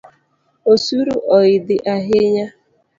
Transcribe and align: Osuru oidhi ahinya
Osuru 0.71 1.13
oidhi 1.37 1.75
ahinya 1.95 2.47